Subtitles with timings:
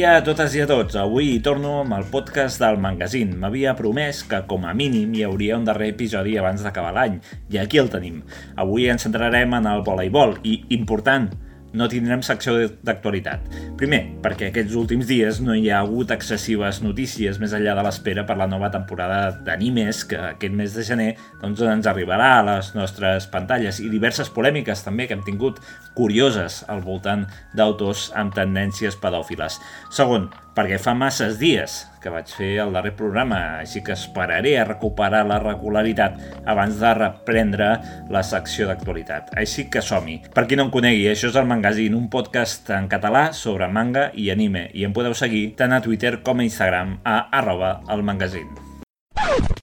[0.00, 0.94] Dia a totes i a tots.
[0.96, 3.34] Avui torno amb el podcast del magazín.
[3.42, 7.18] M'havia promès que, com a mínim, hi hauria un darrer episodi abans d'acabar l'any.
[7.52, 8.22] I aquí el tenim.
[8.64, 11.28] Avui ens centrarem en el voleibol i, important,
[11.72, 12.56] no tindrem secció
[12.86, 13.44] d'actualitat.
[13.78, 18.24] Primer, perquè aquests últims dies no hi ha hagut excessives notícies més enllà de l'espera
[18.26, 21.08] per la nova temporada d'animes que aquest mes de gener
[21.42, 25.60] doncs, ens arribarà a les nostres pantalles i diverses polèmiques també que hem tingut
[25.94, 27.26] curioses al voltant
[27.56, 29.60] d'autors amb tendències pedòfiles.
[29.94, 30.28] Segon,
[30.60, 35.22] perquè fa masses dies que vaig fer el darrer programa, així que esperaré a recuperar
[35.28, 36.18] la regularitat
[36.52, 37.70] abans de reprendre
[38.12, 39.32] la secció d'actualitat.
[39.40, 40.18] Així que som-hi.
[40.34, 44.10] Per qui no em conegui, això és el Mangazine, un podcast en català sobre manga
[44.12, 48.04] i anime, i em podeu seguir tant a Twitter com a Instagram a arroba el
[48.04, 49.59] magazine.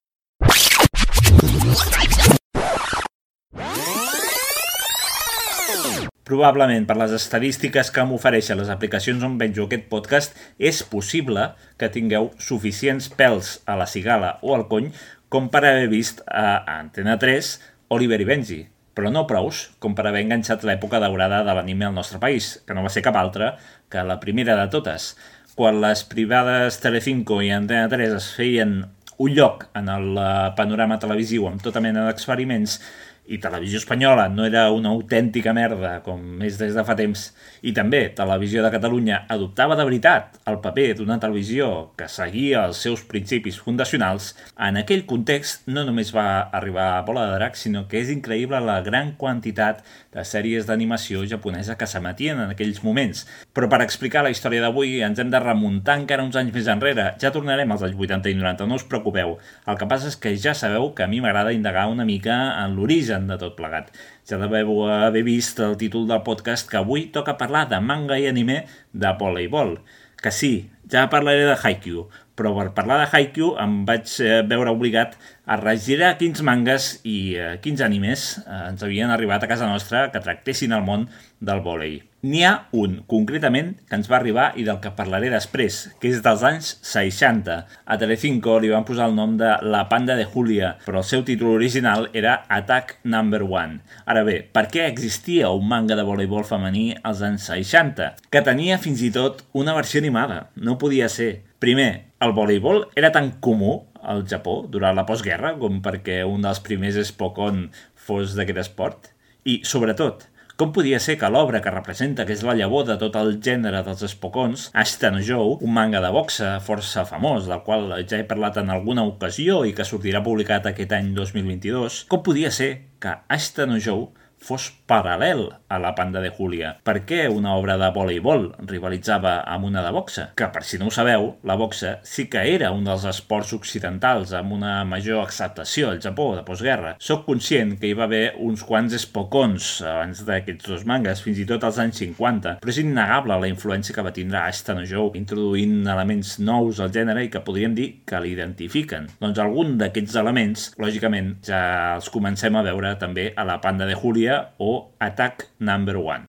[6.28, 11.46] Probablement, per les estadístiques que m'ofereixen les aplicacions on penjo aquest podcast, és possible
[11.80, 14.90] que tingueu suficients pèls a la cigala o al cony
[15.32, 17.54] com per haver vist a Antena 3
[17.96, 18.60] Oliver i Benji,
[18.92, 22.76] però no prous com per haver enganxat l'època daurada de l'anime al nostre país, que
[22.76, 23.54] no va ser cap altra
[23.88, 25.14] que la primera de totes,
[25.56, 28.82] quan les privades Telecinco i Antena 3 es feien
[29.18, 32.82] un lloc en el eh, panorama televisiu amb tota mena d'experiments
[33.28, 37.28] i Televisió Espanyola no era una autèntica merda, com és des de fa temps,
[37.62, 41.70] i també Televisió de Catalunya adoptava de veritat el paper d'una televisió
[42.00, 47.28] que seguia els seus principis fundacionals, en aquell context no només va arribar a Bola
[47.28, 52.40] de Drac, sinó que és increïble la gran quantitat de sèries d'animació japonesa que s'emetien
[52.42, 53.26] en aquells moments.
[53.54, 57.12] Però per explicar la història d'avui ens hem de remuntar encara uns anys més enrere.
[57.22, 59.36] Ja tornarem als anys 80 i 90, no us preocupeu.
[59.68, 62.76] El que passa és que ja sabeu que a mi m'agrada indagar una mica en
[62.78, 63.92] l'origen origen de tot plegat.
[64.28, 68.28] Ja deveu haver vist el títol del podcast que avui toca parlar de manga i
[68.28, 69.80] anime de voleibol.
[70.22, 74.74] Que sí, ja parlaré de Haikyuu, però per parlar de Haikyuu em vaig eh, veure
[74.74, 79.70] obligat a regirar quins mangas i eh, quins animes eh, ens havien arribat a casa
[79.70, 82.07] nostra que tractessin el món del vòlei.
[82.26, 86.24] N'hi ha un, concretament, que ens va arribar i del que parlaré després, que és
[86.26, 87.58] dels anys 60.
[87.86, 91.22] A Telecinco li van posar el nom de La Panda de Julia, però el seu
[91.28, 93.76] títol original era Attack Number 1.
[94.10, 98.08] Ara bé, per què existia un manga de voleibol femení als anys 60?
[98.34, 100.48] Que tenia fins i tot una versió animada.
[100.56, 101.44] No podia ser.
[101.62, 106.64] Primer, el voleibol era tan comú al Japó durant la postguerra com perquè un dels
[106.66, 109.12] primers Spokon fos d'aquest esport.
[109.46, 110.26] I, sobretot,
[110.58, 113.84] com podia ser que l'obra que representa que és la llavor de tot el gènere
[113.86, 118.26] dels espocons, Ashita no Joe, un manga de boxa força famós, del qual ja he
[118.26, 123.14] parlat en alguna ocasió i que sortirà publicat aquest any 2022, com podia ser que
[123.30, 124.10] Ashita no Joe
[124.48, 126.72] fos paral·lel a la panda de Júlia.
[126.88, 130.30] Per què una obra de voleibol rivalitzava amb una de boxa?
[130.40, 134.32] Que, per si no ho sabeu, la boxa sí que era un dels esports occidentals
[134.38, 136.96] amb una major acceptació al Japó de postguerra.
[137.04, 141.48] Soc conscient que hi va haver uns quants espocons abans d'aquests dos mangas, fins i
[141.50, 145.82] tot als anys 50, però és innegable la influència que va tindre Ashton Joe, introduint
[145.92, 149.12] elements nous al gènere i que podríem dir que l'identifiquen.
[149.20, 151.62] Doncs algun d'aquests elements, lògicament, ja
[151.98, 156.26] els comencem a veure també a la panda de Júlia o Attack Number One.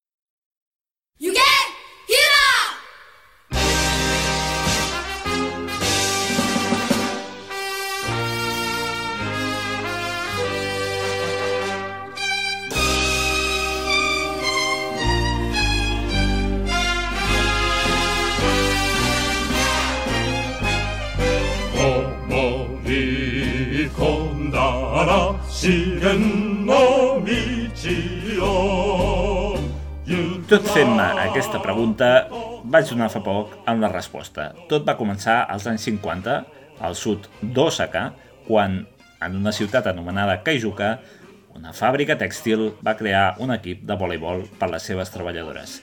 [30.48, 32.06] Tot fent-me aquesta pregunta,
[32.72, 34.46] vaig donar fa poc en la resposta.
[34.70, 36.36] Tot va començar als anys 50,
[36.88, 38.06] al sud d'Osaka,
[38.46, 38.78] quan
[39.26, 40.94] en una ciutat anomenada Kaijuka,
[41.52, 45.82] una fàbrica tèxtil va crear un equip de voleibol per les seves treballadores.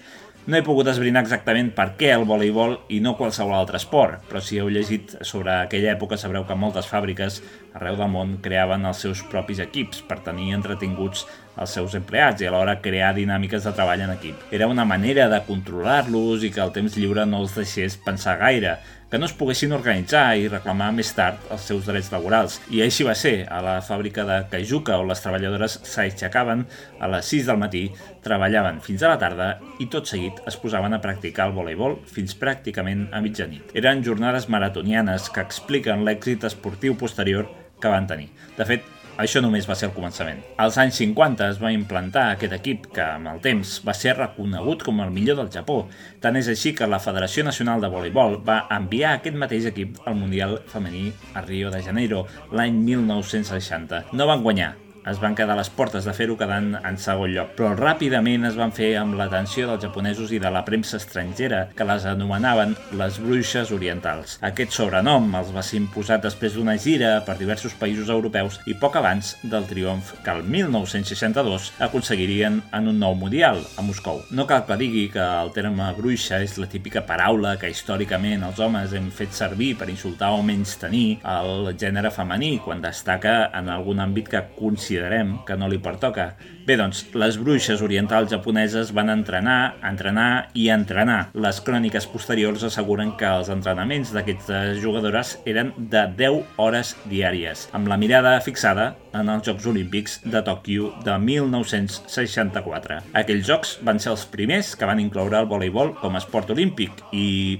[0.49, 4.41] No he pogut esbrinar exactament per què el voleibol i no qualsevol altre esport, però
[4.41, 7.37] si heu llegit sobre aquella època sabreu que moltes fàbriques
[7.75, 11.25] arreu del món creaven els seus propis equips per tenir entretinguts
[11.59, 14.41] els seus empleats i alhora crear dinàmiques de treball en equip.
[14.51, 18.75] Era una manera de controlar-los i que el temps lliure no els deixés pensar gaire,
[19.09, 22.57] que no es poguessin organitzar i reclamar més tard els seus drets laborals.
[22.73, 26.65] I així va ser, a la fàbrica de Kaijuka, on les treballadores s'aixecaven
[26.99, 27.85] a les 6 del matí,
[28.25, 32.35] treballaven fins a la tarda i tot seguit es posaven a practicar el voleibol fins
[32.39, 33.71] pràcticament a mitjanit.
[33.77, 37.47] Eren jornades maratonianes que expliquen l'èxit esportiu posterior
[37.81, 38.29] que van tenir.
[38.57, 38.85] De fet,
[39.15, 40.41] això només va ser el començament.
[40.59, 44.83] Als anys 50 es va implantar aquest equip que, amb el temps, va ser reconegut
[44.83, 45.85] com el millor del Japó.
[46.19, 50.19] Tant és així que la Federació Nacional de Voleibol va enviar aquest mateix equip al
[50.19, 54.09] Mundial Femení a Rio de Janeiro l'any 1960.
[54.11, 54.73] No van guanyar,
[55.05, 58.57] es van quedar a les portes de fer-ho quedant en segon lloc, però ràpidament es
[58.57, 63.19] van fer amb l'atenció dels japonesos i de la premsa estrangera, que les anomenaven les
[63.21, 64.37] bruixes orientals.
[64.49, 68.97] Aquest sobrenom els va ser imposat després d'una gira per diversos països europeus i poc
[68.97, 74.23] abans del triomf que el 1962 aconseguirien en un nou mundial, a Moscou.
[74.31, 78.59] No cal que digui que el terme bruixa és la típica paraula que històricament els
[78.63, 83.69] homes hem fet servir per insultar o menys tenir el gènere femení quan destaca en
[83.69, 86.35] algun àmbit que considerem considerem que no li pertoca.
[86.65, 91.29] Bé, doncs, les bruixes orientals japoneses van entrenar, entrenar i entrenar.
[91.33, 97.91] Les cròniques posteriors asseguren que els entrenaments d'aquestes jugadores eren de 10 hores diàries, amb
[97.91, 103.01] la mirada fixada en els Jocs Olímpics de Tòquio de 1964.
[103.13, 107.05] Aquells jocs van ser els primers que van incloure el voleibol com a esport olímpic
[107.13, 107.59] i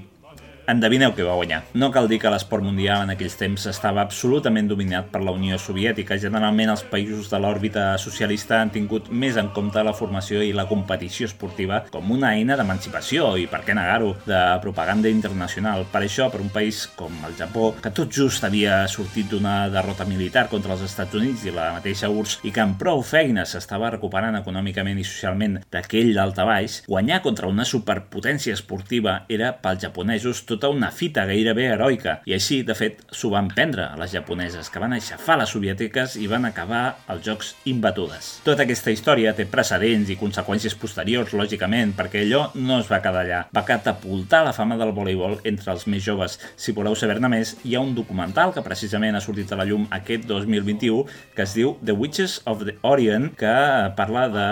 [0.66, 1.60] Endevineu què va guanyar.
[1.78, 5.60] No cal dir que l'esport mundial en aquells temps estava absolutament dominat per la Unió
[5.62, 6.16] Soviètica.
[6.18, 10.64] Generalment els països de l'òrbita socialista han tingut més en compte la formació i la
[10.66, 15.84] competició esportiva com una eina d'emancipació i, per què negar-ho, de propaganda internacional.
[15.92, 20.08] Per això, per un país com el Japó, que tot just havia sortit d'una derrota
[20.10, 23.92] militar contra els Estats Units i la mateixa URSS i que amb prou feines s'estava
[23.94, 26.10] recuperant econòmicament i socialment d'aquell
[26.42, 32.20] baix, guanyar contra una superpotència esportiva era pels japonesos tot tota una fita gairebé heroica,
[32.26, 36.26] i així, de fet, s'ho van prendre les japoneses, que van aixafar les soviètiques i
[36.30, 38.38] van acabar els jocs imbatudes.
[38.46, 43.24] Tota aquesta història té precedents i conseqüències posteriors, lògicament, perquè allò no es va quedar
[43.24, 43.42] allà.
[43.54, 46.38] Va catapultar la fama del voleibol entre els més joves.
[46.56, 49.86] Si voleu saber-ne més, hi ha un documental que precisament ha sortit a la llum
[49.94, 51.04] aquest 2021
[51.36, 53.54] que es diu The Witches of the Orient, que
[53.98, 54.48] parla de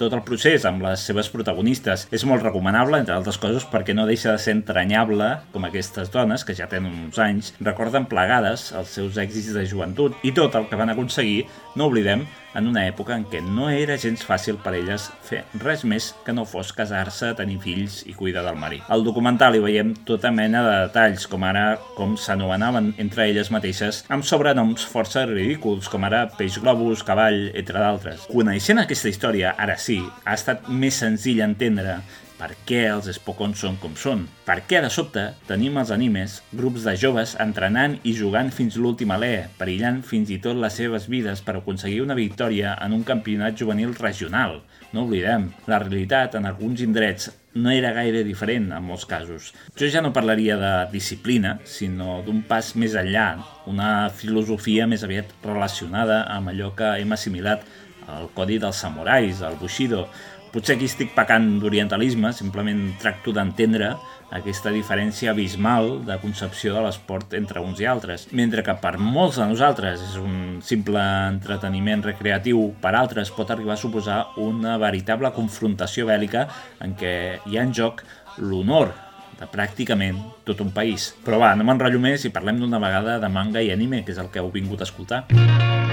[0.00, 2.06] tot el procés amb les seves protagonistes.
[2.12, 6.44] És molt recomanable, entre altres coses, perquè no deixa de ser entranyable com aquestes dones,
[6.46, 10.68] que ja tenen uns anys, recorden plegades els seus èxits de joventut i tot el
[10.70, 11.44] que van aconseguir,
[11.76, 12.24] no oblidem,
[12.56, 16.32] en una època en què no era gens fàcil per elles fer res més que
[16.32, 18.86] no fos casar-se, tenir fills i cuidar del marit.
[18.88, 21.66] Al documental hi veiem tota mena de detalls, com ara
[21.98, 27.82] com s'anomenaven entre elles mateixes amb sobrenoms força ridículs, com ara peix globus, cavall, entre
[27.82, 28.28] d'altres.
[28.32, 32.00] Coneixent aquesta història, ara sí, ha estat més senzill entendre
[32.36, 34.26] per què els Spokons són com són?
[34.44, 39.14] Per què de sobte tenim els animes, grups de joves entrenant i jugant fins l'últim
[39.14, 43.56] alè, perillant fins i tot les seves vides per aconseguir una victòria en un campionat
[43.56, 44.60] juvenil regional?
[44.92, 49.50] No oblidem, la realitat en alguns indrets no era gaire diferent en molts casos.
[49.80, 53.30] Jo ja no parlaria de disciplina, sinó d'un pas més enllà,
[53.72, 57.64] una filosofia més aviat relacionada amb allò que hem assimilat
[58.06, 60.06] al codi dels samurais, el Bushido,
[60.52, 63.94] Potser aquí estic pecant d'orientalisme, simplement tracto d'entendre
[64.36, 68.26] aquesta diferència abismal de concepció de l'esport entre uns i altres.
[68.32, 73.76] Mentre que per molts de nosaltres és un simple entreteniment recreatiu, per altres pot arribar
[73.76, 76.46] a suposar una veritable confrontació bèl·lica
[76.82, 78.02] en què hi ha en joc
[78.38, 78.94] l'honor
[79.36, 81.10] de pràcticament tot un país.
[81.24, 84.22] Però va, no m'enrotllo més i parlem d'una vegada de manga i anime, que és
[84.22, 85.26] el que heu vingut a escoltar.
[85.36, 85.85] Música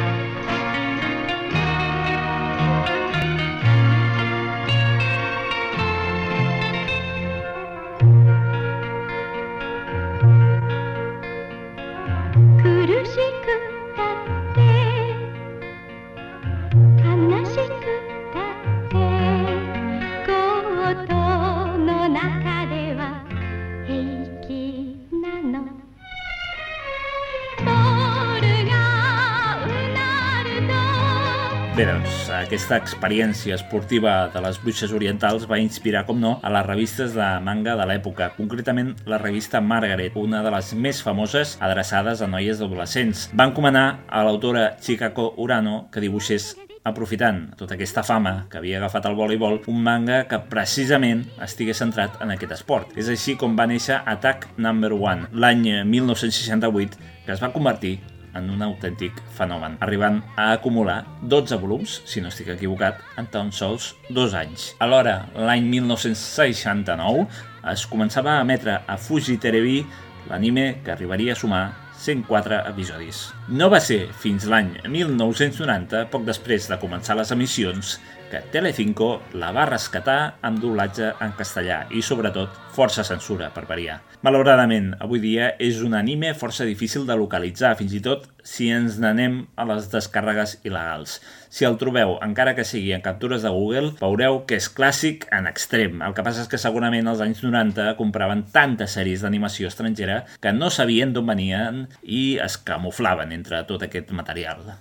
[32.63, 37.25] aquesta experiència esportiva de les bruixes orientals va inspirar, com no, a les revistes de
[37.43, 42.61] manga de l'època, concretament la revista Margaret, una de les més famoses adreçades a noies
[42.63, 43.25] adolescents.
[43.35, 46.53] Van comanar a l'autora Chikako Urano que dibuixés
[46.87, 52.15] aprofitant tota aquesta fama que havia agafat el voleibol, un manga que precisament estigués centrat
[52.23, 52.95] en aquest esport.
[52.95, 57.97] És així com va néixer Attack Number 1, l'any 1968, que es va convertir
[58.35, 63.51] en un autèntic fenomen, arribant a acumular 12 volums, si no estic equivocat, en tan
[63.53, 64.71] sols dos anys.
[64.83, 67.27] Alhora, l'any 1969,
[67.73, 69.83] es començava a emetre a Fuji Terebi
[70.29, 71.63] l'anime que arribaria a sumar
[72.03, 73.29] 104 episodis.
[73.47, 77.95] No va ser fins l'any 1990, poc després de començar les emissions,
[78.33, 83.99] que Telecinco la va rescatar amb doblatge en castellà i, sobretot, força censura, per variar.
[84.25, 88.97] Malauradament, avui dia és un anime força difícil de localitzar, fins i tot si ens
[89.03, 91.19] n'anem a les descàrregues il·legals.
[91.53, 95.45] Si el trobeu, encara que sigui en captures de Google, veureu que és clàssic en
[95.51, 96.01] extrem.
[96.01, 100.57] El que passa és que segurament als anys 90 compraven tantes sèries d'animació estrangera que
[100.57, 104.73] no sabien d'on venien i es camuflaven entre tot aquest material.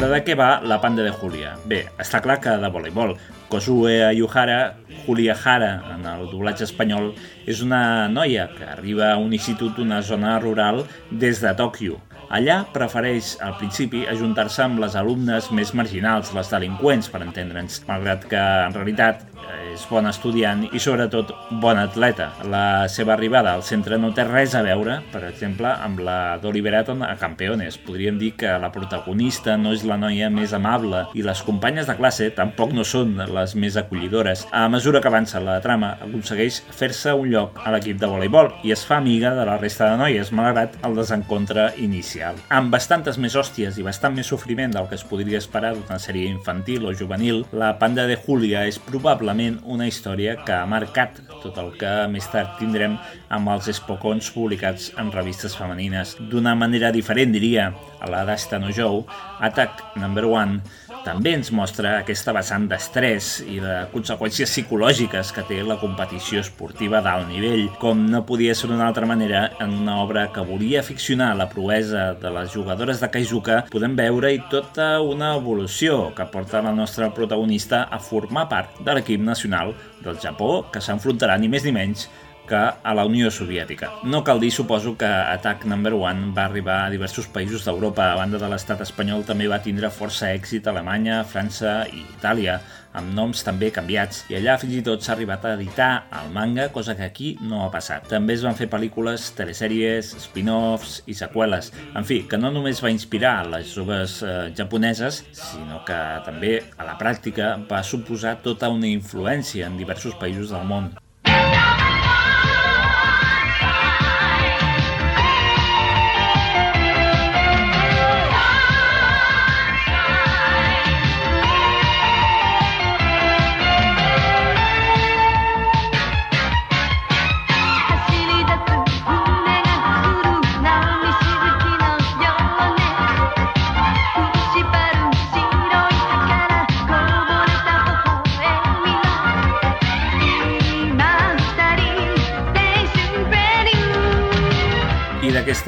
[0.00, 1.50] Però de què va la panda de Julia?
[1.68, 3.10] Bé, està clar que de voleibol.
[3.52, 7.10] Kozue Ayuhara, Julia Hara, en el doblatge espanyol,
[7.44, 12.00] és una noia que arriba a un institut d'una zona rural des de Tòquio.
[12.32, 18.24] Allà prefereix, al principi, ajuntar-se amb les alumnes més marginals, les delinqüents, per entendre'ns, malgrat
[18.30, 19.26] que, en realitat,
[19.70, 22.30] és bon estudiant i sobretot bon atleta.
[22.50, 26.74] La seva arribada al centre no té res a veure, per exemple, amb la d'Oliver
[26.80, 27.78] Atom a Campeones.
[27.80, 31.96] Podríem dir que la protagonista no és la noia més amable i les companyes de
[31.98, 34.46] classe tampoc no són les més acollidores.
[34.52, 38.74] A mesura que avança la trama, aconsegueix fer-se un lloc a l'equip de voleibol i
[38.74, 42.38] es fa amiga de la resta de noies, malgrat el desencontre inicial.
[42.54, 46.30] Amb bastantes més hòsties i bastant més sofriment del que es podria esperar d'una sèrie
[46.30, 51.56] infantil o juvenil, la panda de Julia és probablement una història que ha marcat tot
[51.62, 52.98] el que més tard tindrem
[53.32, 56.16] amb els espocons publicats en revistes femenines.
[56.32, 57.70] D'una manera diferent, diria,
[58.00, 59.04] a la d'Astano Joe,
[59.40, 60.60] Attack Number One
[61.04, 67.00] també ens mostra aquesta vessant d'estrès i de conseqüències psicològiques que té la competició esportiva
[67.04, 71.32] d'alt nivell, com no podia ser d'una altra manera en una obra que volia ficcionar
[71.38, 76.62] la proesa de les jugadores de Kaizuka, podem veure i tota una evolució que porta
[76.64, 81.64] la nostra protagonista a formar part de l'equip nacional del Japó, que s'enfrontarà ni més
[81.64, 82.08] ni menys
[82.50, 83.92] que a la Unió Soviètica.
[84.02, 88.10] No cal dir, suposo, que Attack Number One va arribar a diversos països d'Europa.
[88.10, 92.58] A banda de l'estat espanyol també va tindre força èxit a Alemanya, França i Itàlia,
[92.98, 95.90] amb noms també canviats, i allà fins i tot s'ha arribat a editar
[96.20, 98.08] el manga, cosa que aquí no ha passat.
[98.10, 101.70] També es van fer pel·lícules, telesèries, spin-offs i seqüeles.
[101.94, 106.88] En fi, que no només va inspirar les joves eh, japoneses, sinó que també a
[106.88, 110.90] la pràctica va suposar tota una influència en diversos països del món.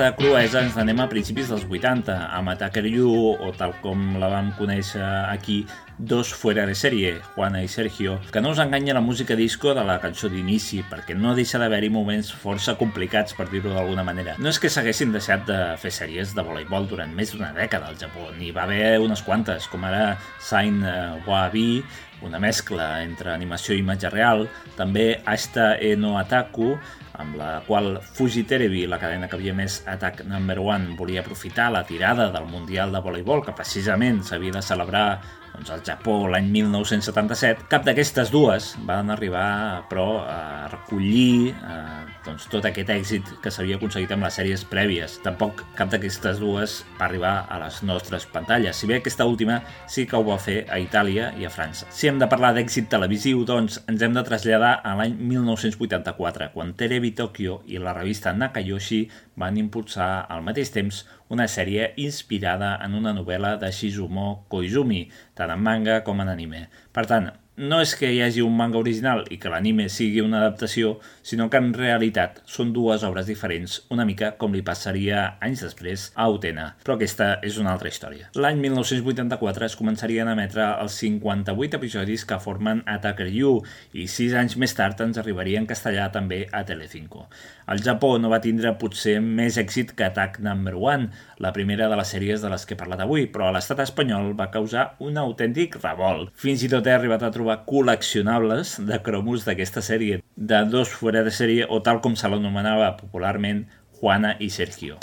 [0.03, 4.27] D'aquesta cruesa ens anem a principis dels 80, amb Attacker You, o tal com la
[4.33, 4.99] vam conèixer
[5.31, 5.61] aquí,
[5.95, 9.85] dos fuera de sèrie, Juana i Sergio, que no us enganya la música disco de
[9.87, 14.35] la cançó d'inici, perquè no deixa d'haver-hi moments força complicats, per dir-ho d'alguna manera.
[14.43, 18.01] No és que s'haguessin deixat de fer sèries de voleibol durant més d'una dècada al
[18.01, 21.85] Japó, n'hi va haver unes quantes, com ara Sain uh, Wabi,
[22.27, 26.75] una mescla entre animació i imatge real, també Ashita e no Ataku,
[27.23, 31.71] amb la qual Fuji Terebi, la cadena que havia més Attack Number One, volia aprofitar
[31.73, 35.07] la tirada del Mundial de Voleibol, que precisament s'havia de celebrar
[35.53, 42.47] doncs, al Japó l'any 1977, cap d'aquestes dues van arribar, però, a recollir eh, doncs,
[42.53, 45.19] tot aquest èxit que s'havia aconseguit amb les sèries prèvies.
[45.25, 49.61] Tampoc cap d'aquestes dues va arribar a les nostres pantalles, si bé aquesta última
[49.91, 51.89] sí que ho va fer a Itàlia i a França.
[51.91, 56.75] Si hem de parlar d'èxit televisiu, doncs ens hem de traslladar a l'any 1984, quan
[56.79, 59.05] Terebi Tokyo i la revista Nakayoshi
[59.37, 65.53] van impulsar al mateix temps una sèrie inspirada en una novel·la de Shizumo Koizumi, tant
[65.55, 66.67] en manga com en anime.
[66.93, 70.39] Per tant, no és que hi hagi un manga original i que l'anime sigui una
[70.41, 75.67] adaptació, sinó que en realitat són dues obres diferents, una mica com li passaria anys
[75.67, 78.31] després a Utena, però aquesta és una altra història.
[78.41, 83.59] L'any 1984 es començarien a emetre els 58 episodis que formen Attacker You
[83.93, 87.27] i sis anys més tard ens arribaria en castellà també a Telecinco.
[87.69, 92.01] El Japó no va tindre potser més èxit que Attack Number One, la primera de
[92.01, 95.21] les sèries de les que he parlat avui, però a l'estat espanyol va causar un
[95.21, 96.33] autèntic revolt.
[96.35, 101.25] Fins i tot he arribat a trobar col·leccionables de cromos d'aquesta sèrie, de dos fora
[101.27, 103.67] de sèrie o tal com se l'anomenava popularment
[103.99, 104.99] Juana i Sergio.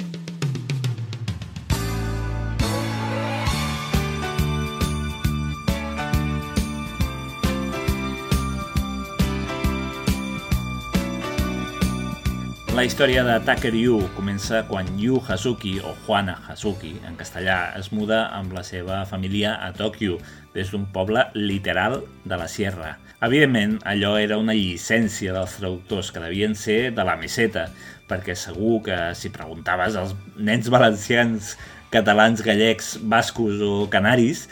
[12.80, 17.90] La història de Tucker Yu comença quan Yu Hazuki, o Juana Hazuki, en castellà, es
[17.92, 20.16] muda amb la seva família a Tòquio,
[20.54, 22.94] des d'un poble literal de la Sierra.
[23.20, 27.68] Evidentment, allò era una llicència dels traductors que devien ser de la meseta,
[28.08, 31.58] perquè segur que si preguntaves als nens valencians,
[31.92, 34.48] catalans, gallecs, bascos o canaris,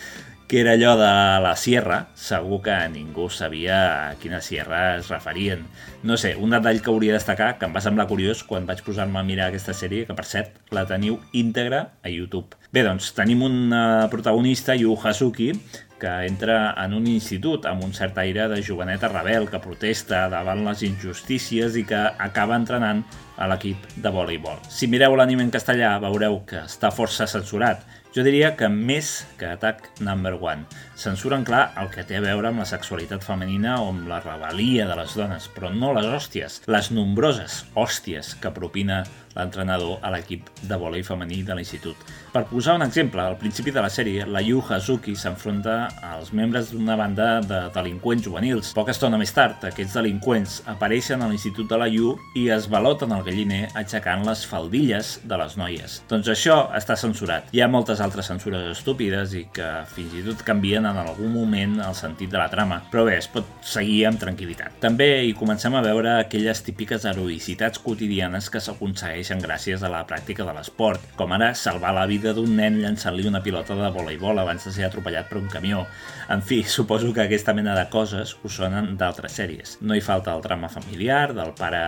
[0.48, 1.12] que era allò de
[1.44, 5.66] la sierra, segur que ningú sabia a quina sierra es referien.
[6.04, 8.80] No sé, un detall que hauria de destacar, que em va semblar curiós quan vaig
[8.86, 12.56] posar-me a mirar aquesta sèrie, que per cert la teniu íntegra a YouTube.
[12.72, 13.76] Bé, doncs tenim un
[14.14, 15.52] protagonista, Yu Hazuki,
[16.00, 20.64] que entra en un institut amb un cert aire de joveneta rebel que protesta davant
[20.64, 23.04] les injustícies i que acaba entrenant
[23.36, 24.62] a l'equip de voleibol.
[24.70, 27.84] Si mireu l'anime en castellà veureu que està força censurat
[28.18, 30.66] jo diria que més que Attack Number One.
[30.98, 34.88] Censuren clar el que té a veure amb la sexualitat femenina o amb la rebel·lia
[34.90, 39.04] de les dones, però no les hòsties, les nombroses hòsties que propina
[39.38, 42.00] l'entrenador a l'equip de volei femení de l'institut.
[42.34, 45.76] Per posar un exemple, al principi de la sèrie, la Yu Hazuki s'enfronta
[46.06, 48.74] als membres d'una banda de delinqüents juvenils.
[48.78, 53.14] Poca estona més tard, aquests delinqüents apareixen a l'institut de la Yu i es baloten
[53.14, 56.02] al galliner aixecant les faldilles de les noies.
[56.10, 57.54] Doncs això està censurat.
[57.54, 61.78] Hi ha moltes altres censures estúpides i que fins i tot canvien en algun moment
[61.84, 64.80] el sentit de la trama, però bé, es pot seguir amb tranquil·litat.
[64.84, 70.48] També hi comencem a veure aquelles típiques heroïcitats quotidianes que s'aconsegueixen gràcies a la pràctica
[70.48, 74.68] de l'esport, com ara salvar la vida d'un nen llançant-li una pilota de voleibol abans
[74.68, 75.86] de ser atropellat per un camió.
[76.34, 79.78] En fi, suposo que aquesta mena de coses us sonen d'altres sèries.
[79.82, 81.84] No hi falta el drama familiar, del pare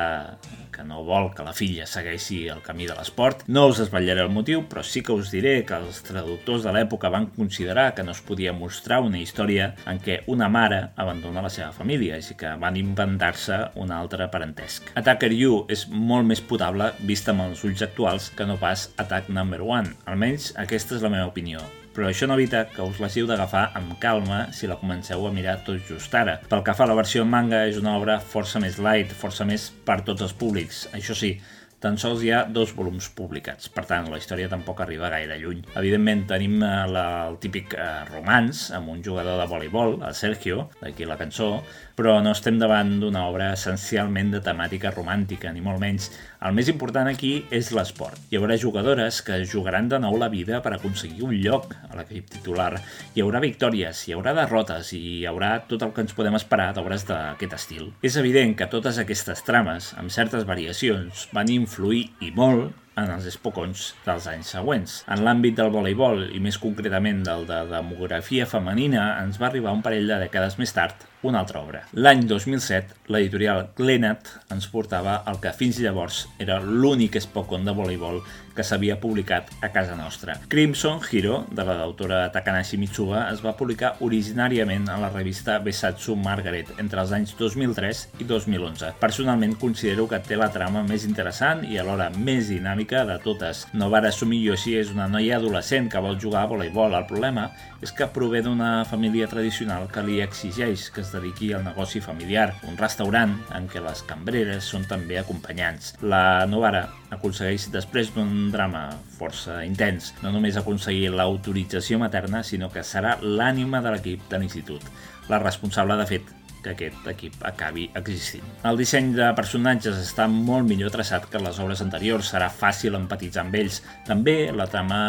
[0.80, 3.44] que no vol que la filla segueixi el camí de l'esport.
[3.52, 7.12] No us espatllaré el motiu, però sí que us diré que els traductors de l'època
[7.12, 11.52] van considerar que no es podia mostrar una història en què una mare abandona la
[11.52, 14.94] seva família, així que van inventar-se un altre parentesc.
[14.96, 19.28] Attacker You és molt més potable vista amb els ulls actuals que no pas Attack
[19.28, 19.98] Number One.
[20.08, 21.60] Almenys aquesta és la meva opinió
[21.96, 25.60] però això no evita que us l'hàgiu d'agafar amb calma si la comenceu a mirar
[25.68, 26.40] tot just ara.
[26.50, 29.48] Pel que fa a la versió en manga, és una obra força més light, força
[29.48, 30.86] més per tots els públics.
[30.96, 31.36] Això sí,
[31.80, 35.62] tan sols hi ha dos volums publicats, per tant, la història tampoc arriba gaire lluny.
[35.80, 40.68] Evidentment, tenim eh, la, el típic eh, romans amb un jugador de voleibol, el Sergio,
[40.82, 41.54] d'aquí la cançó,
[42.00, 46.06] però no estem davant d'una obra essencialment de temàtica romàntica, ni molt menys.
[46.48, 48.22] El més important aquí és l'esport.
[48.32, 52.32] Hi haurà jugadores que jugaran de nou la vida per aconseguir un lloc a l'equip
[52.38, 52.72] titular.
[53.12, 56.72] Hi haurà victòries, hi haurà derrotes i hi haurà tot el que ens podem esperar
[56.78, 57.90] d'obres d'aquest estil.
[58.00, 63.28] És evident que totes aquestes trames, amb certes variacions, van influir i molt en els
[63.30, 64.96] espocons dels anys següents.
[65.12, 69.84] En l'àmbit del voleibol, i més concretament del de demografia femenina, ens va arribar un
[69.86, 71.84] parell de dècades més tard una altra obra.
[71.94, 78.22] L'any 2007, l'editorial Glenat ens portava el que fins llavors era l'únic espocon de voleibol
[78.60, 80.34] que s'havia publicat a casa nostra.
[80.52, 86.18] Crimson Hero, de la d'autora Takanashi Mitsuba, es va publicar originàriament a la revista Besatsu
[86.20, 88.92] Margaret entre els anys 2003 i 2011.
[89.00, 93.64] Personalment considero que té la trama més interessant i alhora més dinàmica de totes.
[93.72, 96.98] Nobara Sumiyoshi és una noia adolescent que vol jugar a voleibol.
[97.00, 97.48] El problema
[97.80, 102.54] és que prové d'una família tradicional que li exigeix que es dediqui al negoci familiar,
[102.70, 105.94] un restaurant en què les cambreres són també acompanyants.
[106.02, 112.86] La Novara aconsegueix, després d'un drama força intens, no només aconseguir l'autorització materna, sinó que
[112.86, 114.86] serà l'ànima de l'equip de l'institut,
[115.30, 118.46] la responsable, de fet, que aquest equip acabi existint.
[118.68, 123.46] El disseny de personatges està molt millor traçat que les obres anteriors, serà fàcil empatitzar
[123.46, 123.82] amb ells.
[124.08, 125.02] També la trama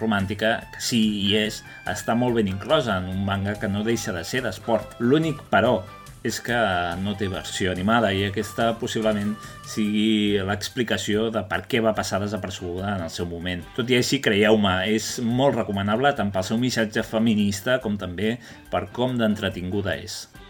[0.00, 4.14] romàntica, que sí hi és, està molt ben inclosa en un manga que no deixa
[4.16, 4.98] de ser d'esport.
[5.00, 5.78] L'únic, però,
[6.26, 6.56] és que
[7.02, 9.34] no té versió animada i aquesta possiblement
[9.70, 13.62] sigui l'explicació de per què va passar desapercebuda en el seu moment.
[13.76, 18.36] Tot i així, creieu-me, és molt recomanable tant pel seu missatge feminista com també
[18.72, 20.24] per com d'entretinguda és.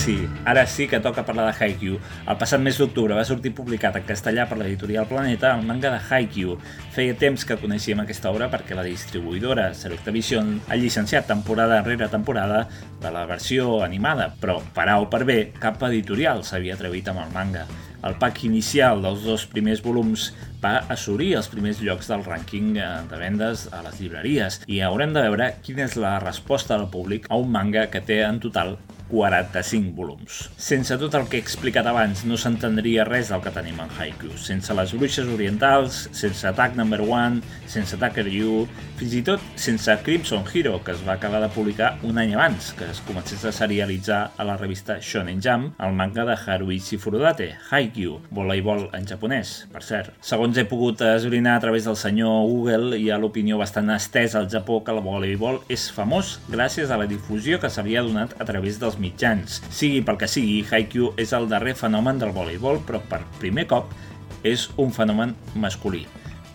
[0.00, 1.98] sí, ara sí que toca parlar de Haikyuu.
[2.24, 5.98] El passat mes d'octubre va sortir publicat en castellà per l'editorial Planeta el manga de
[6.00, 6.54] Haikyuu.
[6.94, 12.08] Feia temps que coneixíem aquesta obra perquè la distribuïdora Selecta Vision ha llicenciat temporada rere
[12.08, 12.62] temporada
[13.02, 17.26] de la versió animada, però per A o per B, cap editorial s'havia atrevit amb
[17.26, 17.66] el manga.
[18.00, 20.30] El pack inicial dels dos primers volums
[20.62, 25.12] va assolir els primers llocs del rànquing eh, de vendes a les llibreries i haurem
[25.12, 28.78] de veure quina és la resposta del públic a un manga que té en total
[29.10, 30.40] 45 volums.
[30.60, 34.36] Sense tot el que he explicat abans, no s'entendria res del que tenim en Haikyuu.
[34.38, 38.66] Sense les bruixes orientals, sense Attack Number 1, sense Attacker You,
[39.00, 42.74] fins i tot sense Crimson Hero, que es va acabar de publicar un any abans,
[42.76, 47.54] que es comencés a serialitzar a la revista Shonen Jump, el manga de Haruichi Furudate,
[47.70, 50.12] Haikyuu, voleibol en japonès, per cert.
[50.20, 54.50] Segons he pogut esbrinar a través del senyor Google, hi ha l'opinió bastant estesa al
[54.52, 58.82] Japó que el voleibol és famós gràcies a la difusió que s'havia donat a través
[58.82, 59.62] dels mitjans.
[59.72, 63.96] Sigui pel que sigui, Haikyuu és el darrer fenomen del voleibol, però per primer cop
[64.44, 66.04] és un fenomen masculí.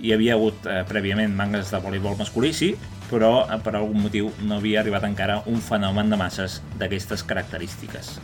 [0.05, 2.75] Hi havia hagut eh, prèviament mangas de voleibol masculí, sí,
[3.09, 8.19] però eh, per algun motiu no havia arribat encara un fenomen de masses d'aquestes característiques.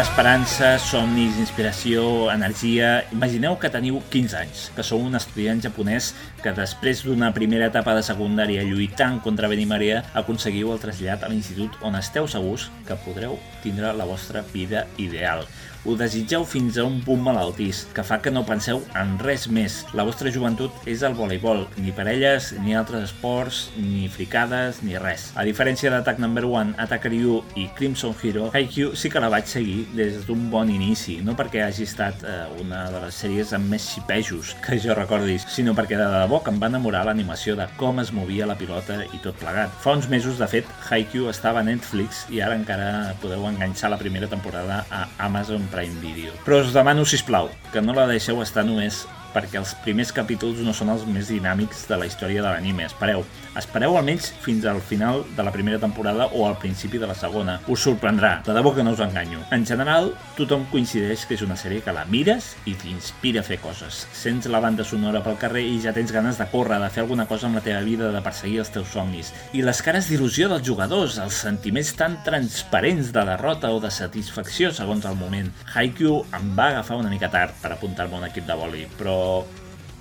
[0.00, 3.02] Esperança, somnis, inspiració, energia...
[3.12, 7.92] Imagineu que teniu 15 anys, que sou un estudiant japonès que després d'una primera etapa
[7.98, 12.70] de secundària lluitant contra vent i marea aconseguiu el trasllat a l'institut on esteu segurs
[12.88, 15.44] que podreu tindre la vostra vida ideal.
[15.88, 19.78] Ho desitgeu fins a un punt malaltís, que fa que no penseu en res més.
[19.96, 25.30] La vostra joventut és el voleibol, ni parelles, ni altres esports, ni fricades, ni res.
[25.40, 29.48] A diferència d'Attack Number 1, Attack You i Crimson Hero, Haikyuu sí que la vaig
[29.48, 33.72] seguir des d'un bon inici, no perquè hagi estat eh, una de les sèries amb
[33.72, 37.70] més xipejos que jo recordis, sinó perquè de debò que em va enamorar l'animació de
[37.80, 39.72] com es movia la pilota i tot plegat.
[39.80, 44.00] Fa uns mesos, de fet, Haikyuu estava a Netflix i ara encara podeu enganxar la
[44.00, 46.34] primera temporada a Amazon Prime Video.
[46.44, 50.60] Però us demano, si plau, que no la deixeu estar només perquè els primers capítols
[50.64, 52.86] no són els més dinàmics de la història de l'anime.
[52.88, 53.24] Espereu,
[53.58, 57.58] espereu almenys fins al final de la primera temporada o al principi de la segona.
[57.68, 59.40] Us sorprendrà, de debò que no us enganyo.
[59.54, 63.60] En general, tothom coincideix que és una sèrie que la mires i t'inspira a fer
[63.62, 64.04] coses.
[64.16, 67.28] Sents la banda sonora pel carrer i ja tens ganes de córrer, de fer alguna
[67.30, 69.32] cosa amb la teva vida, de perseguir els teus somnis.
[69.52, 74.72] I les cares d'il·lusió dels jugadors, els sentiments tan transparents de derrota o de satisfacció
[74.74, 75.50] segons el moment.
[75.74, 79.19] Haikyuu em va agafar una mica tard per apuntar-me a un equip de vòlei, però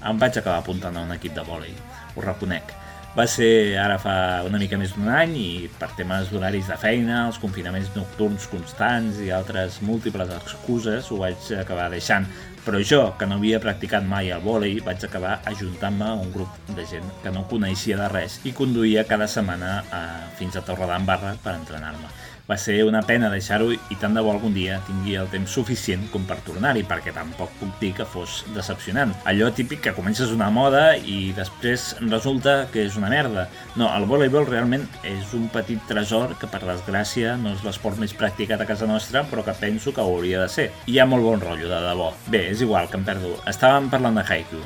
[0.09, 1.73] em vaig acabar apuntant a un equip de vòlei,
[2.15, 2.75] ho reconec.
[3.17, 4.13] Va ser ara fa
[4.45, 5.47] una mica més d'un any i
[5.79, 11.49] per temes d'horaris de feina, els confinaments nocturns constants i altres múltiples excuses ho vaig
[11.57, 12.29] acabar deixant.
[12.63, 16.71] Però jo, que no havia practicat mai el vòlei, vaig acabar ajuntant-me a un grup
[16.77, 20.01] de gent que no coneixia de res i conduïa cada setmana a,
[20.37, 22.11] fins a Torredembarra per entrenar-me.
[22.49, 26.07] Va ser una pena deixar-ho i tant de bo algun dia tingui el temps suficient
[26.09, 29.13] com per tornar-hi, perquè tampoc puc dir que fos decepcionant.
[29.29, 33.45] Allò típic que comences una moda i després resulta que és una merda.
[33.77, 38.17] No, el voleibol realment és un petit tresor que per desgràcia no és l'esport més
[38.17, 40.71] practicat a casa nostra, però que penso que hauria de ser.
[40.89, 42.15] Hi ha molt bon rotllo, de debò.
[42.33, 43.37] Bé, és igual, que em perdo.
[43.45, 44.65] Estàvem parlant de Haiku.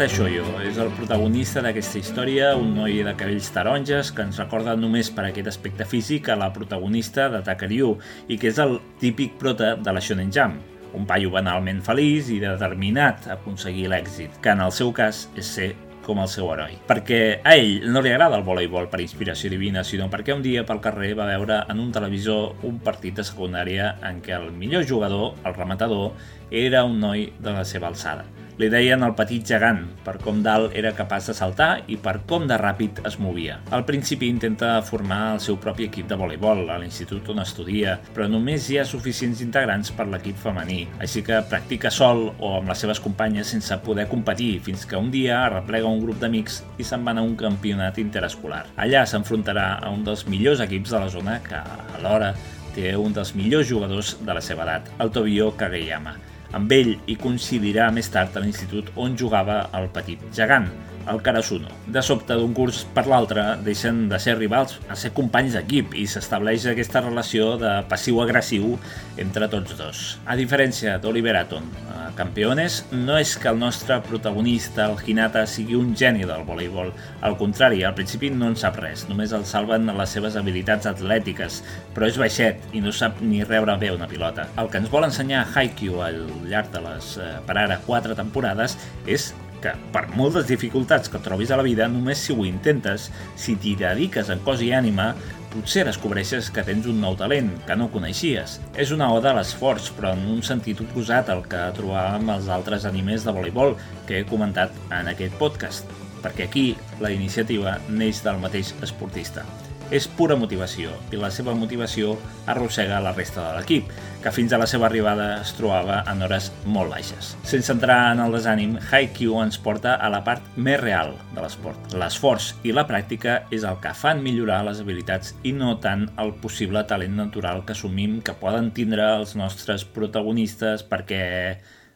[0.00, 4.72] Hinata Shoyo és el protagonista d'aquesta història, un noi de cabells taronges que ens recorda
[4.72, 7.90] només per aquest aspecte físic a la protagonista de Takaryu
[8.32, 10.56] i que és el típic prota de la Shonen Jump,
[10.96, 15.52] un paio banalment feliç i determinat a aconseguir l'èxit, que en el seu cas és
[15.58, 15.68] ser
[16.08, 16.80] com el seu heroi.
[16.88, 20.64] Perquè a ell no li agrada el voleibol per inspiració divina, sinó perquè un dia
[20.64, 24.88] pel carrer va veure en un televisor un partit de secundària en què el millor
[24.88, 26.14] jugador, el rematador,
[26.48, 28.24] era un noi de la seva alçada.
[28.60, 32.42] Li deien el petit gegant, per com dalt era capaç de saltar i per com
[32.44, 33.54] de ràpid es movia.
[33.72, 38.26] Al principi intenta formar el seu propi equip de voleibol a l'institut on estudia, però
[38.28, 42.84] només hi ha suficients integrants per l'equip femení, així que practica sol o amb les
[42.84, 47.06] seves companyes sense poder competir, fins que un dia arreplega un grup d'amics i se'n
[47.06, 48.66] van a un campionat interescolar.
[48.76, 51.64] Allà s'enfrontarà a un dels millors equips de la zona que,
[51.96, 52.34] alhora,
[52.76, 56.18] té un dels millors jugadors de la seva edat, el Tobio Kageyama.
[56.56, 60.70] Amb ell hi coincidirà més tard a l'institut on jugava el petit gegant.
[61.10, 61.66] el Karasuno.
[61.90, 66.04] De sobte, d'un curs per l'altre, deixen de ser rivals a ser companys d'equip i
[66.06, 68.76] s'estableix aquesta relació de passiu-agressiu
[69.18, 70.02] entre tots dos.
[70.26, 71.89] A diferència d'Oliver Aton, a
[72.20, 76.90] Campeones, no és que el nostre protagonista, el Hinata, sigui un geni del voleibol.
[77.24, 81.62] Al contrari, al principi no en sap res, només el salven les seves habilitats atlètiques,
[81.96, 84.50] però és baixet i no sap ni rebre bé una pilota.
[84.60, 88.76] El que ens vol ensenyar Haikyuu al llarg de les, eh, per ara, quatre temporades
[89.06, 89.30] és
[89.64, 93.76] que per moltes dificultats que trobis a la vida, només si ho intentes, si t'hi
[93.80, 95.14] dediques en cos i ànima,
[95.52, 98.58] potser descobreixes que tens un nou talent que no coneixies.
[98.74, 102.86] És una oda a l'esforç, però en un sentit oposat al que trobàvem als altres
[102.88, 103.76] animes de voleibol
[104.08, 105.90] que he comentat en aquest podcast,
[106.24, 106.68] perquè aquí
[107.00, 109.46] la iniciativa neix del mateix esportista
[109.90, 112.14] és pura motivació i la seva motivació
[112.50, 113.90] arrossega la resta de l'equip,
[114.22, 117.32] que fins a la seva arribada es trobava en hores molt baixes.
[117.48, 121.96] Sense entrar en el desànim, Haikyuu ens porta a la part més real de l'esport.
[121.98, 126.34] L'esforç i la pràctica és el que fan millorar les habilitats i no tant el
[126.44, 131.26] possible talent natural que assumim que poden tindre els nostres protagonistes perquè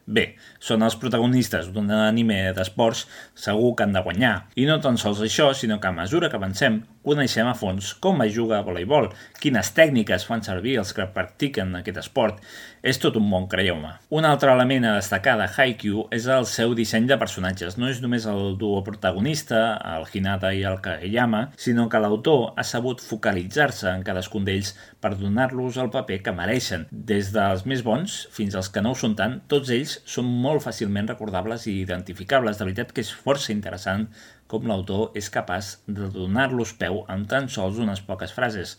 [0.05, 4.35] Bé, són els protagonistes d'un anime d'esports, segur que han de guanyar.
[4.53, 8.23] I no tan sols això, sinó que a mesura que avancem, coneixem a fons com
[8.25, 12.41] es juga a voleibol, quines tècniques fan servir els que practiquen aquest esport.
[12.85, 13.95] És tot un món, creieu-me.
[14.13, 17.79] Un altre element a destacar de Haikyuu és el seu disseny de personatges.
[17.81, 19.61] No és només el duo protagonista,
[19.95, 25.15] el Hinata i el Kageyama, sinó que l'autor ha sabut focalitzar-se en cadascun d'ells per
[25.17, 26.85] donar-los el paper que mereixen.
[26.91, 30.61] Des dels més bons fins als que no ho són tant, tots ells són molt
[30.67, 32.59] fàcilment recordables i identificables.
[32.59, 34.05] De veritat que és força interessant
[34.51, 38.75] com l'autor és capaç de donar-los peu amb tan sols unes poques frases.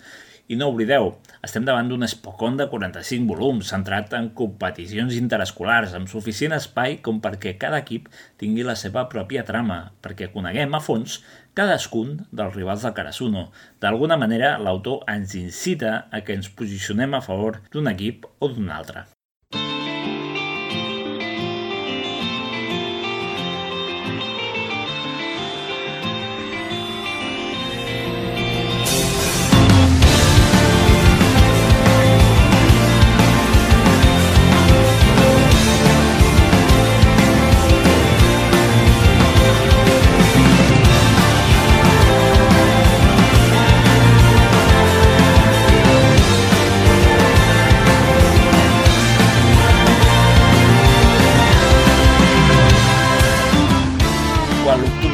[0.46, 1.08] I no oblideu,
[1.42, 7.18] estem davant d'un espocon de 45 volums, centrat en competicions interescolars, amb suficient espai com
[7.24, 8.06] perquè cada equip
[8.38, 11.18] tingui la seva pròpia trama, perquè coneguem a fons
[11.58, 13.48] cadascun dels rivals del Karasuno.
[13.82, 18.70] D'alguna manera, l'autor ens incita a que ens posicionem a favor d'un equip o d'un
[18.70, 19.08] altre.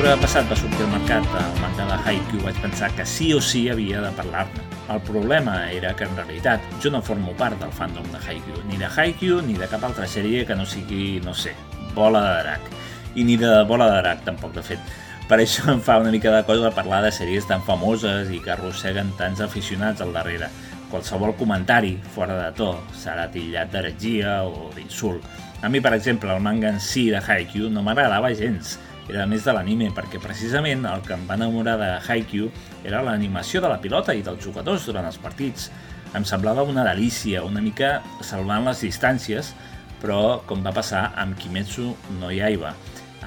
[0.02, 3.68] Passat va sortir al mercat el manga de Haikyuu, vaig pensar que sí o sí
[3.70, 4.64] havia de parlar-ne.
[4.90, 8.80] El problema era que en realitat jo no formo part del fandom de Haikyuu, ni
[8.80, 11.54] de Haikyuu ni de cap altra sèrie que no sigui, no sé,
[11.94, 12.68] Bola de Drac.
[13.14, 14.92] I ni de Bola de Drac tampoc, de fet.
[15.30, 18.56] Per això em fa una mica de cosa parlar de sèries tan famoses i que
[18.56, 20.50] arrosseguen tants aficionats al darrere.
[20.90, 25.22] Qualsevol comentari fora de to serà tillat d'heretgia o d'insult.
[25.62, 28.80] A mi, per exemple, el manga en si de Haikyuu no m'agradava gens,
[29.12, 32.48] era més de l'anime, perquè precisament el que em va enamorar de Haikyuu
[32.88, 35.68] era l'animació de la pilota i dels jugadors durant els partits.
[36.16, 39.52] Em semblava una delícia, una mica salvant les distàncies,
[40.00, 42.72] però com va passar amb Kimetsu no Yaiba.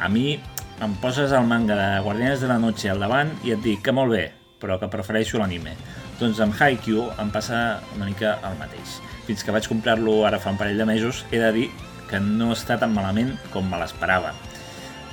[0.01, 0.39] A mi
[0.83, 3.93] em poses el manga de Guardianes de la Noche al davant i et dic que
[3.95, 4.25] molt bé,
[4.59, 5.77] però que prefereixo l'anime.
[6.19, 7.61] Doncs amb Haikyuu em passa
[7.95, 8.97] una mica el mateix.
[9.29, 11.69] Fins que vaig comprar-lo ara fa un parell de mesos, he de dir
[12.09, 14.33] que no està tan malament com me l'esperava.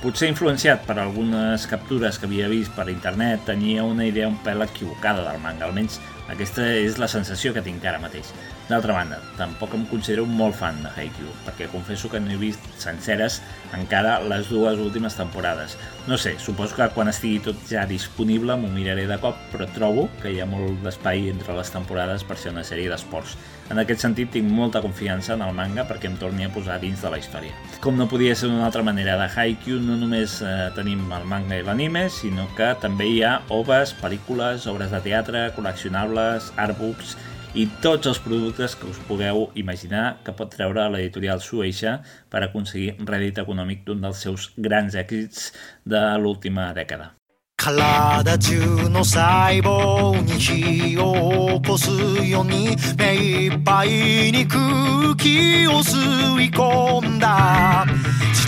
[0.03, 4.65] Potser influenciat per algunes captures que havia vist per internet, tenia una idea un pèl
[4.65, 6.01] equivocada del manga, almenys
[6.33, 8.33] aquesta és la sensació que tinc ara mateix.
[8.69, 12.63] D'altra banda, tampoc em considero molt fan de Haikyuu, perquè confesso que no he vist
[12.79, 13.41] senceres
[13.75, 15.75] encara les dues últimes temporades.
[16.07, 20.07] No sé, suposo que quan estigui tot ja disponible m'ho miraré de cop, però trobo
[20.21, 23.35] que hi ha molt d'espai entre les temporades per ser una sèrie d'esports.
[23.71, 27.03] En aquest sentit, tinc molta confiança en el manga perquè em torni a posar dins
[27.03, 27.51] de la història.
[27.83, 31.59] Com no podia ser d'una altra manera, de Haikyuu no només eh, tenim el manga
[31.59, 37.17] i l'anime, sinó que també hi ha oves, pel·lícules, obres de teatre, col·leccionables, artbooks
[37.54, 41.98] i tots els productes que us pugueu imaginar que pot treure l'editorial Sueixa
[42.30, 45.52] per aconseguir rèdit econòmic d'un dels seus grans èxits
[45.84, 47.14] de l'última dècada.
[47.60, 51.90] 体中の細胞に火を起こす
[52.24, 55.98] ように目いっぱいに空気を吸
[56.40, 57.84] い込んだ
[58.32, 58.46] 血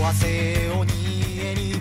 [0.00, 0.69] と汗を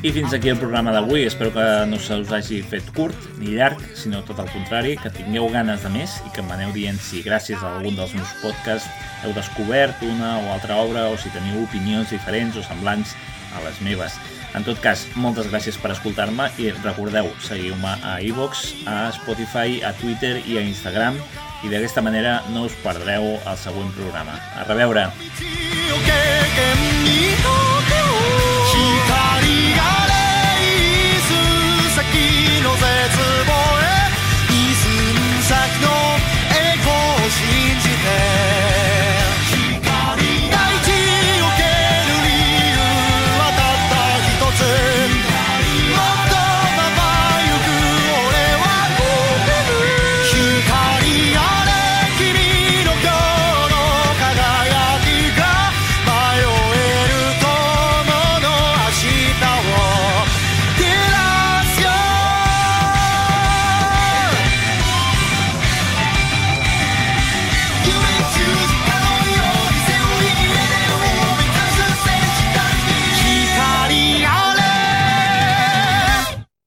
[0.02, 1.26] i fins aquí el programa d'avui.
[1.28, 5.12] Espero que no se us hagi fet curt ni llarg, sinó tot el contrari, que
[5.12, 8.32] tingueu ganes de més i que em aneu dient si gràcies a algun dels meus
[8.40, 8.88] podcasts
[9.26, 13.12] heu descobert una o altra obra o si teniu opinions diferents o semblants
[13.52, 14.16] a les meves.
[14.56, 19.82] En tot cas, moltes gràcies per escoltar-me i recordeu, seguiu-me a iVox, e a Spotify,
[19.84, 21.20] a Twitter i a Instagram
[21.60, 24.40] i d'aquesta manera no us perdreu el següent programa.
[24.56, 25.10] A reveure!
[29.10, 29.39] 光
[35.50, 35.88] 先の
[36.54, 38.69] 栄光を信じて。